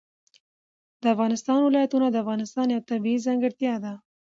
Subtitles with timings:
[1.01, 3.93] د افغانستان ولايتونه د افغانستان یوه طبیعي ځانګړتیا ده.